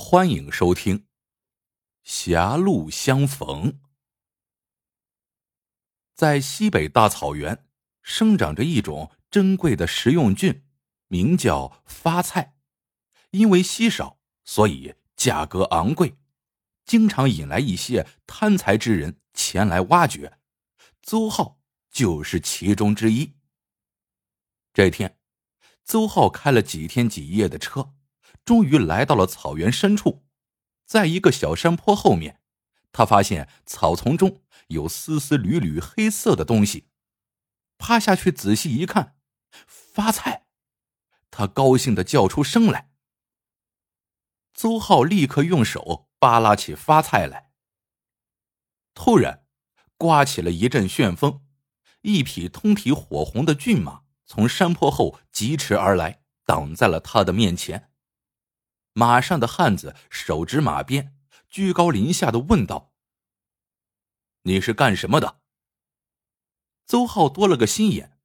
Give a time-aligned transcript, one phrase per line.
[0.00, 1.00] 欢迎收听
[2.04, 3.72] 《狭路相逢》。
[6.14, 7.66] 在西北大草原，
[8.00, 10.64] 生长着一种珍贵的食用菌，
[11.08, 12.54] 名叫发菜。
[13.32, 16.16] 因为稀少，所以价格昂贵，
[16.86, 20.38] 经常引来一些贪财之人前来挖掘。
[21.02, 21.60] 邹浩
[21.90, 23.34] 就是其中之一。
[24.72, 25.18] 这天，
[25.84, 27.96] 邹浩开了几天几夜的车。
[28.44, 30.24] 终于来到了草原深处，
[30.86, 32.40] 在一个小山坡后面，
[32.92, 36.88] 他发现草丛中有丝丝缕缕黑色的东西，
[37.76, 39.16] 趴下去仔细一看，
[39.66, 40.46] 发菜！
[41.30, 42.90] 他高兴的叫出声来。
[44.54, 47.52] 邹浩立刻用手扒拉起发菜来。
[48.94, 49.44] 突然，
[49.96, 51.42] 刮起了一阵旋风，
[52.00, 57.92] 一匹通体火红的骏马从山坡后疾驰而来，挡在了他的面前。
[58.98, 61.16] 马上的汉子手执马鞭，
[61.48, 62.92] 居高临下的问道
[64.42, 65.38] ：“你是干什么的？”
[66.84, 68.18] 邹浩多了个心眼，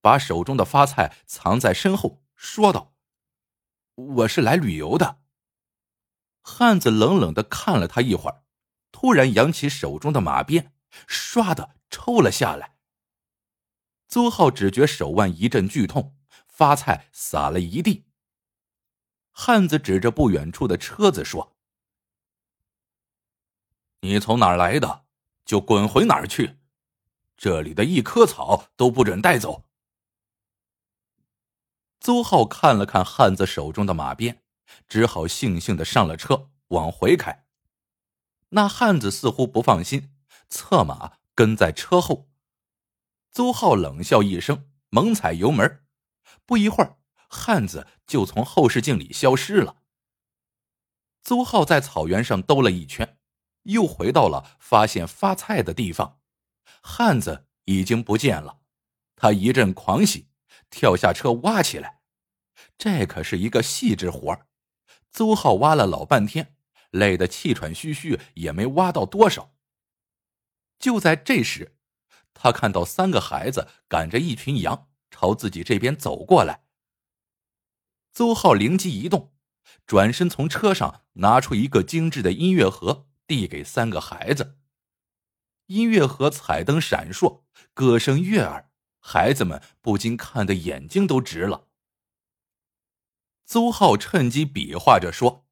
[0.00, 2.94] 把手中的发菜藏在身后，说道
[3.96, 5.18] ：“我是来旅游的。”
[6.42, 8.44] 汉子冷冷的看了他一会儿，
[8.92, 10.72] 突然扬起手中的马鞭，
[11.08, 12.76] 唰的抽了下来。
[14.06, 18.06] 邹浩只觉手腕一阵剧痛，发菜撒了一地。
[19.42, 21.56] 汉子指着不远处的车子说
[24.02, 25.06] ：“你从哪儿来的，
[25.46, 26.58] 就滚回哪儿去，
[27.38, 29.64] 这里的一棵草都不准带走。”
[32.00, 34.42] 邹浩看了看汉子手中的马鞭，
[34.86, 37.46] 只好悻悻的上了车，往回开。
[38.50, 40.14] 那汉子似乎不放心，
[40.50, 42.28] 策马跟在车后。
[43.30, 45.82] 邹浩冷笑一声，猛踩油门，
[46.44, 46.99] 不一会儿。
[47.32, 49.76] 汉子就从后视镜里消失了。
[51.22, 53.18] 邹浩在草原上兜了一圈，
[53.62, 56.18] 又回到了发现发菜的地方，
[56.82, 58.60] 汉子已经不见了。
[59.14, 60.28] 他一阵狂喜，
[60.70, 62.00] 跳下车挖起来。
[62.76, 64.48] 这可是一个细致活儿，
[65.12, 66.56] 邹浩挖了老半天，
[66.90, 69.54] 累得气喘吁吁，也没挖到多少。
[70.78, 71.76] 就在这时，
[72.34, 76.64] 他看到三个孩子赶着一群羊朝自己这边走过来。
[78.12, 79.32] 邹浩灵机一动，
[79.86, 84.58] 转身从车上拿出一个精致的音乐盒，递给三个孩子。
[85.66, 91.68] 音乐盒彩灯闪烁，歌声悦耳，孩子们不禁看得眼睛都直了。
[93.46, 95.46] 邹浩趁机比划着说：“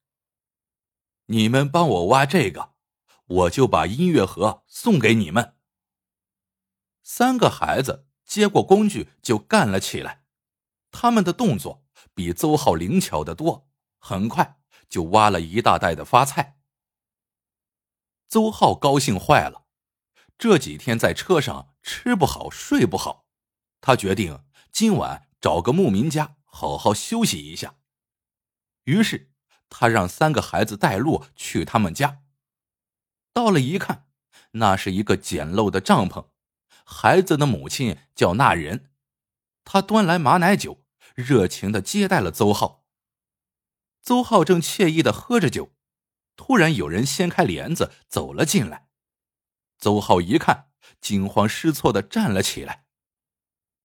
[1.26, 2.74] 你们帮我挖这个，
[3.26, 5.54] 我就把音乐盒送给你们。”
[7.04, 10.24] 三个孩子接过工具就干了起来，
[10.90, 11.84] 他们的动作。
[12.18, 13.68] 比邹浩灵巧的多，
[14.00, 14.58] 很快
[14.88, 16.58] 就挖了一大袋的发菜。
[18.26, 19.66] 邹浩高兴坏了，
[20.36, 23.28] 这几天在车上吃不好睡不好，
[23.80, 24.42] 他决定
[24.72, 27.76] 今晚找个牧民家好好休息一下。
[28.82, 29.30] 于是
[29.68, 32.22] 他让三个孩子带路去他们家。
[33.32, 34.08] 到了一看，
[34.54, 36.30] 那是一个简陋的帐篷，
[36.84, 38.90] 孩子的母亲叫那人，
[39.62, 40.84] 他端来马奶酒。
[41.18, 42.86] 热情的接待了邹浩。
[44.00, 45.74] 邹浩正惬意的喝着酒，
[46.36, 48.88] 突然有人掀开帘子走了进来。
[49.78, 50.70] 邹浩一看，
[51.00, 52.86] 惊慌失措的站了起来。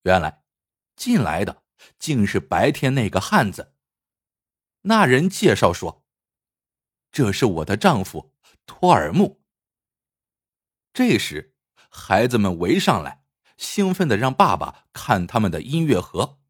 [0.04, 0.44] 原来，
[0.96, 1.64] 进来的
[1.98, 3.74] 竟是白天那个汉子。
[4.82, 6.06] 那人介绍说
[7.12, 8.36] ：“这是我的丈夫
[8.68, 9.42] 托尔木。”
[10.94, 11.56] 这时，
[11.90, 13.26] 孩子们围上来，
[13.58, 16.43] 兴奋的让爸爸看他们的音乐盒。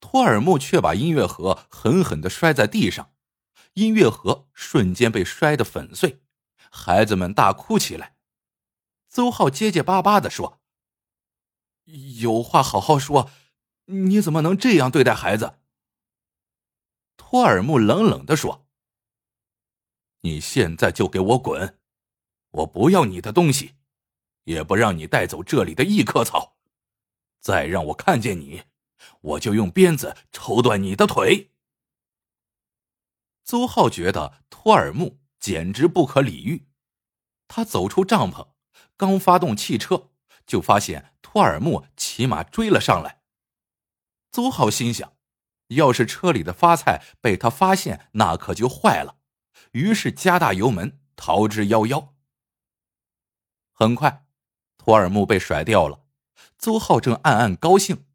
[0.00, 3.12] 托尔木却把音乐盒狠狠的摔在地上，
[3.74, 6.20] 音乐盒瞬间被摔得粉碎，
[6.70, 8.16] 孩子们大哭起来。
[9.08, 10.60] 邹浩结结巴巴的说
[12.20, 13.30] ：“有话好好说，
[13.86, 15.58] 你怎么能这样对待孩子？”
[17.16, 18.66] 托尔木冷冷的说
[20.22, 21.78] ：“你现在就给我滚，
[22.50, 23.74] 我不要你的东西，
[24.44, 26.56] 也不让你带走这里的一棵草，
[27.40, 28.62] 再让我看见你。”
[29.20, 31.52] 我就用鞭子抽断你的腿。
[33.44, 36.68] 邹浩觉得托尔木简直不可理喻，
[37.46, 38.48] 他走出帐篷，
[38.96, 40.10] 刚发动汽车，
[40.46, 43.22] 就发现托尔木骑马追了上来。
[44.30, 45.16] 邹浩心想，
[45.68, 49.16] 要是车里的发菜被他发现，那可就坏了，
[49.72, 52.10] 于是加大油门逃之夭夭。
[53.72, 54.26] 很快，
[54.76, 56.04] 托尔木被甩掉了，
[56.58, 58.07] 邹浩正暗暗高兴。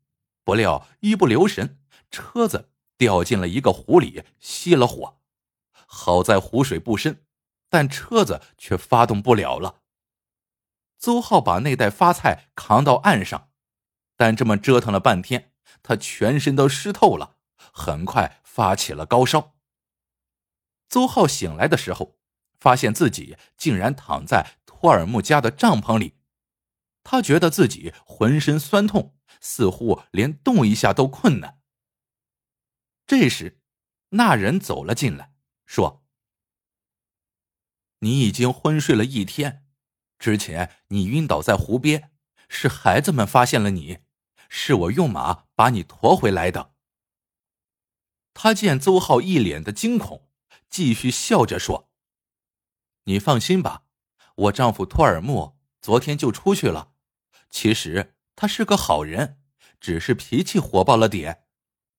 [0.43, 1.79] 不料一不留神，
[2.11, 5.19] 车子掉进了一个湖里，熄了火。
[5.71, 7.25] 好在湖水不深，
[7.69, 9.81] 但车子却发动不了了。
[10.97, 13.49] 邹浩把那袋发菜扛到岸上，
[14.15, 15.51] 但这么折腾了半天，
[15.81, 17.35] 他全身都湿透了，
[17.71, 19.53] 很快发起了高烧。
[20.87, 22.17] 邹浩醒来的时候，
[22.59, 26.15] 发现自己竟然躺在托尔木家的帐篷里，
[27.03, 31.59] 他觉得自己浑身酸痛，似乎连动一下都困难。
[33.05, 33.59] 这时，
[34.09, 35.33] 那人走了进来，
[35.65, 36.05] 说
[37.99, 39.65] ：“你已经昏睡了一天。”
[40.17, 42.13] 之前你晕倒在湖边，
[42.47, 43.99] 是孩子们发现了你，
[44.47, 46.73] 是我用马把你驮回来的。
[48.33, 50.29] 他见邹浩一脸的惊恐，
[50.69, 51.91] 继续笑着说
[53.03, 53.83] ：“你放心吧，
[54.35, 56.92] 我丈夫托尔木昨天就出去了。
[57.53, 59.39] 其实他是个好人，
[59.79, 61.43] 只是脾气火爆了点。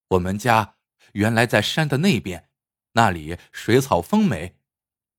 [0.08, 0.78] 我们家
[1.12, 2.50] 原来在山的那边，
[2.94, 4.58] 那里水草丰美，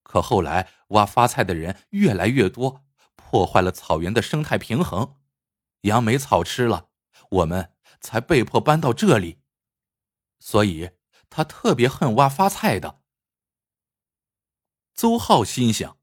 [0.04, 2.84] 可后来挖发菜的人越来越多。”
[3.16, 5.18] 破坏了草原的生态平衡，
[5.82, 6.90] 杨梅草吃了，
[7.32, 9.42] 我们才被迫搬到这里。
[10.40, 10.92] 所以
[11.30, 13.02] 他特别恨挖发菜的。
[14.94, 15.98] 邹浩心想，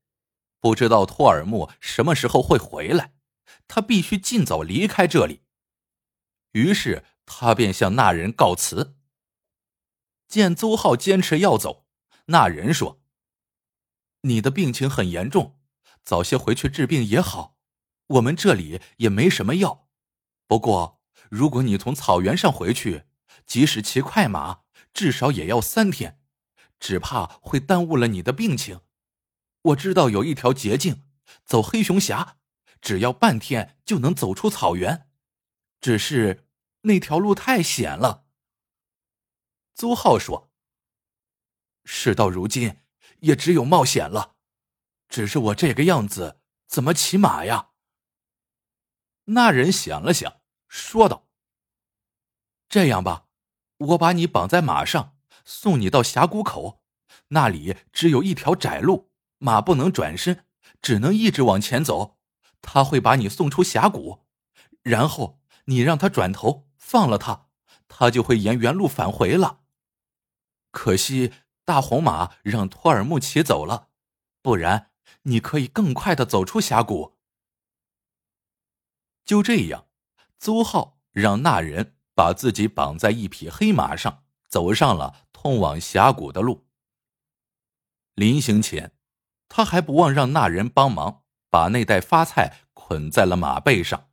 [0.59, 3.15] 不知道托尔木什么时候会回来，
[3.69, 5.43] 他必须尽早离开这里。
[6.53, 8.97] 于是他便向那人告辞。
[10.29, 11.87] 见邹浩坚持要走，
[12.27, 13.03] 那人说
[14.23, 15.59] ：“你的病情很严重。”
[16.05, 17.59] 早些回去治病也好，
[18.09, 19.89] 我们这里也没什么药。
[20.49, 21.01] 不过，
[21.31, 23.05] 如果你从草原上回去，
[23.47, 24.63] 即使骑快马，
[24.93, 26.21] 至少也要三天，
[26.81, 28.81] 只怕会耽误了你的病情。
[29.63, 31.05] 我知道有一条捷径，
[31.45, 32.39] 走黑熊峡，
[32.83, 35.09] 只要半天就能走出草原。
[35.81, 36.47] 只是
[36.83, 38.27] 那条路太险了。
[39.75, 40.53] 邹浩说
[41.85, 42.77] ：“事到如今，
[43.21, 44.37] 也只有冒险了。”
[45.09, 47.71] 只是我这个样子，怎么骑马呀？
[49.25, 51.29] 那人想了想，说道
[52.69, 53.29] ：“这样吧，
[53.79, 56.83] 我把你绑在马上，送你到峡谷口，
[57.29, 60.47] 那里只有一条窄路，马不能转身，
[60.81, 62.19] 只能一直往前走。
[62.63, 64.25] 他会把你送出峡谷，
[64.83, 67.49] 然后你让他转头，放了他，
[67.87, 69.61] 他就会沿原路返回了。
[70.71, 71.33] 可惜
[71.67, 73.89] 大红马让托尔木骑走了，
[74.41, 74.89] 不然。”
[75.25, 77.19] 你可以更快的走出峡谷。
[79.25, 79.87] 就这样，
[80.39, 86.67] 邹浩让那人把自己绑在一匹黑马上，走上了通往峡谷的路。
[88.15, 88.97] 临行前，
[89.49, 91.22] 他还不忘让那人帮忙
[91.53, 94.09] 把那袋发菜捆在了马背上。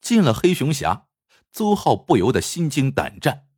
[0.00, 1.08] 进了黑熊峡，
[1.50, 3.48] 邹浩不由得心惊胆战。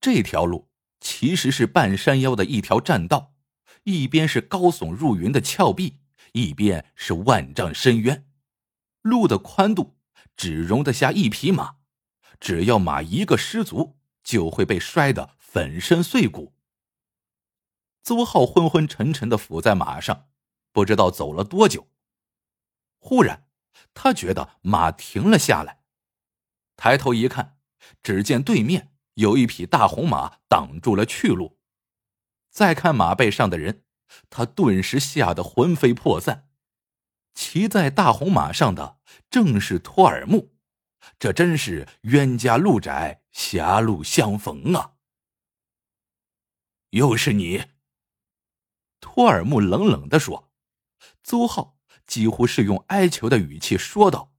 [0.00, 0.70] 这条路
[1.00, 3.34] 其实是半山腰的一条栈道。
[3.82, 5.98] 一边是高耸入云的峭壁，
[6.34, 8.28] 一边是万丈深渊，
[9.00, 9.96] 路的宽度
[10.36, 11.78] 只容得下一匹马，
[12.38, 16.54] 只要马一个失足，就会被摔得粉身碎骨。
[18.04, 20.28] 邹浩昏昏沉沉的伏在马上，
[20.72, 21.88] 不知道走了多久。
[22.98, 23.46] 忽然，
[23.94, 25.82] 他觉得马停了下来，
[26.76, 27.58] 抬头一看，
[28.02, 31.58] 只见对面有一匹大红马挡住了去路。
[32.50, 33.84] 再看马背上的人，
[34.30, 36.48] 他顿时吓得魂飞魄散。
[37.34, 39.00] 骑在大红马上的
[39.30, 40.52] 正是托尔木，
[41.18, 44.96] 这真是冤家路窄，狭路相逢啊！
[46.90, 47.64] 又是你，
[49.00, 50.51] 托尔木冷冷的说。
[51.22, 54.32] 邹浩几乎是用哀求的语气说道：“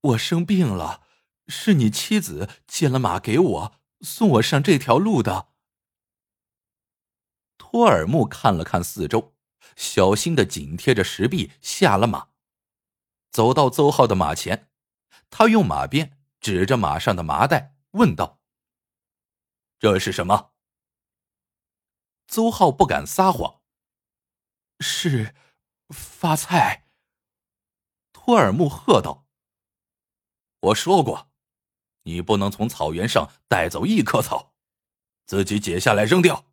[0.00, 1.06] 我生病了，
[1.48, 5.48] 是你妻子借了马给我，送我上这条路的。”
[7.58, 9.34] 托尔木看了看四周，
[9.76, 12.28] 小心的紧贴着石壁下了马，
[13.30, 14.70] 走到邹浩的马前，
[15.30, 18.40] 他用马鞭指着马上的麻袋，问道
[19.78, 20.52] ：“这是什么？”
[22.28, 23.61] 邹浩不敢撒谎
[24.82, 25.34] ：“是
[25.88, 26.88] 发菜。”
[28.12, 29.26] 托尔木喝道
[30.60, 31.30] ：“我说过，
[32.02, 34.54] 你不能从草原上带走一棵草，
[35.24, 36.52] 自己解下来扔掉。”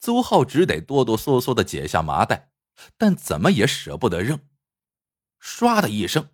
[0.00, 2.52] 邹浩只得哆哆嗦嗦的解下麻袋，
[2.96, 4.48] 但怎么也舍不得扔。
[5.40, 6.30] 唰的一声，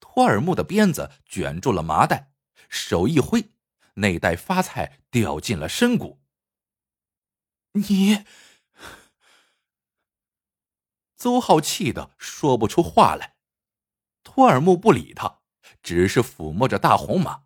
[0.00, 2.32] 托尔木的鞭子卷住了麻袋，
[2.68, 3.52] 手一挥，
[3.94, 6.20] 那袋发菜掉进了深谷。
[7.72, 8.24] 你，
[11.16, 13.36] 邹浩气得说不出话来。
[14.22, 15.40] 托尔木不理他，
[15.82, 17.44] 只是抚摸着大红马。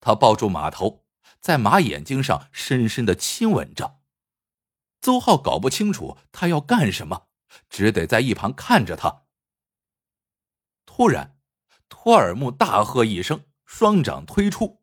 [0.00, 1.04] 他抱住马头，
[1.40, 4.00] 在马眼睛上深深的亲吻着。
[5.00, 7.28] 邹浩搞不清楚他要干什么，
[7.68, 9.24] 只得在一旁看着他。
[10.84, 11.38] 突然，
[11.88, 14.82] 托尔木大喝一声，双掌推出，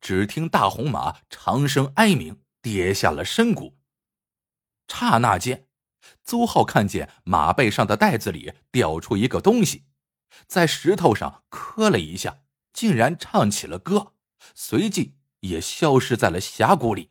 [0.00, 3.78] 只听大红马长声哀鸣，跌下了深谷。
[4.88, 5.68] 刹那间，
[6.22, 9.86] 邹浩看见马背上的袋子里掉出一个东西，
[10.46, 12.42] 在石头上磕了一下，
[12.72, 14.14] 竟然唱起了歌，
[14.54, 17.10] 随即也消失在了峡谷里。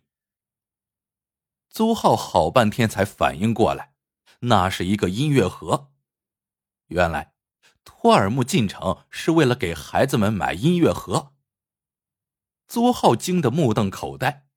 [1.69, 3.93] 邹浩好半天才反应过来，
[4.39, 5.91] 那是一个音乐盒。
[6.87, 7.33] 原来，
[7.85, 11.33] 托尔木进城是为了给孩子们买音乐盒。
[12.67, 14.47] 邹浩惊得目瞪口呆。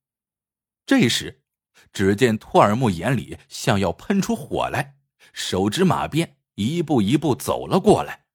[0.87, 1.44] 这时，
[1.93, 4.97] 只见托尔木眼里像要喷出火来，
[5.33, 8.27] 手执马鞭，一步一步走了过来。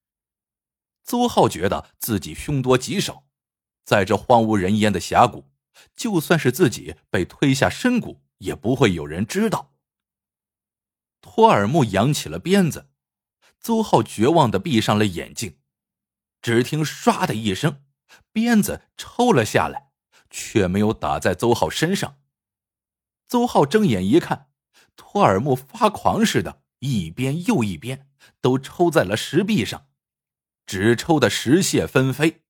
[1.04, 3.26] 邹浩觉得自己凶多吉少，
[3.84, 5.50] 在这荒无人烟的峡谷，
[5.96, 8.22] 就算是自己被推下深谷。
[8.40, 9.74] 也不会有人知道。
[11.20, 12.90] 托尔木扬起了鞭子，
[13.60, 15.58] 邹浩绝望的闭上了眼睛，
[16.42, 17.84] 只听“唰”的一声，
[18.32, 19.92] 鞭子抽了下来，
[20.30, 22.19] 却没有打在邹浩身上。
[23.30, 24.52] 邹浩睁眼一看，
[24.98, 28.10] 托尔木发狂似的，一边又一边，
[28.42, 29.88] 都抽在了石壁上，
[30.66, 32.44] 只抽的石屑纷飞。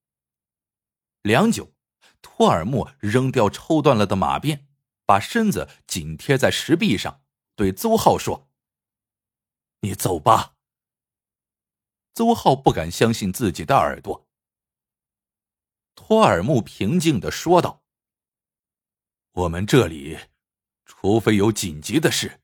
[1.21, 1.75] 良久，
[2.21, 4.65] 托尔木扔掉抽断了的马鞭。
[5.05, 7.23] 把身子紧贴在石壁上，
[7.55, 8.51] 对邹浩说
[9.81, 10.53] ：“你走吧。”
[12.13, 14.27] 邹浩不敢相信自己的耳朵。
[15.95, 17.83] 托尔木平静的说道
[19.33, 20.19] ：“我们这里，
[20.91, 22.41] 除非有紧急的事，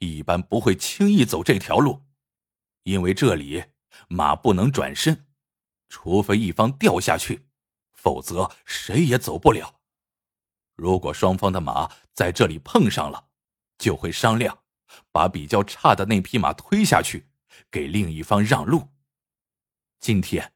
[0.00, 2.02] 一般不会轻易走这条路，
[2.82, 3.64] 因为这里
[4.08, 5.28] 马不能转身，
[5.88, 7.46] 除非一方掉下去，
[7.94, 9.80] 否则谁也走不了。”
[10.74, 13.28] 如果双方的马在这里碰上了，
[13.78, 14.58] 就会商量，
[15.12, 17.28] 把比较差的那匹马推下去，
[17.70, 18.88] 给另一方让路。
[20.00, 20.52] 今天，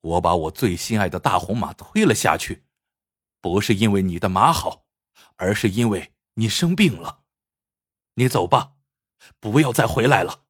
[0.00, 2.64] 我把我最心爱的大红马推了下去，
[3.40, 4.86] 不是因为你的马好，
[5.36, 7.24] 而是因为你生病了。
[8.14, 8.74] 你走吧，
[9.40, 10.44] 不要再回来了。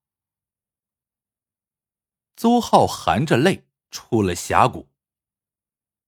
[2.36, 4.90] 邹浩含着泪出了峡谷。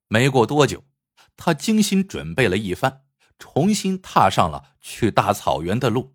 [0.09, 0.85] 没过多久。
[1.37, 3.07] 他精心准备了一番，
[3.41, 6.15] 重新踏上了去大草原的路。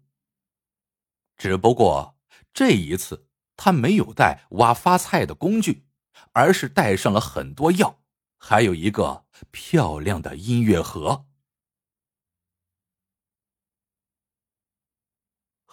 [1.36, 2.18] 只不过
[2.54, 5.86] 这一次，他没有带挖发菜的工具，
[6.32, 8.00] 而是带上了很多药，
[8.38, 11.28] 还有一个漂亮的音乐盒。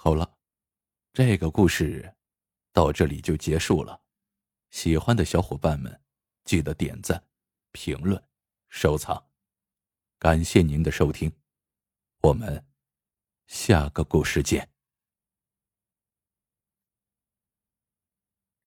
[0.06, 0.38] 好了，
[1.12, 2.14] 这个故事
[2.72, 4.00] 到这里就结束了。
[4.70, 6.00] 喜欢的小伙伴们，
[6.44, 7.20] 记得点赞、
[7.72, 8.22] 评论、
[8.68, 9.20] 收藏。
[10.20, 11.32] 感谢您的收听，
[12.20, 12.64] 我们
[13.48, 14.75] 下个故事见。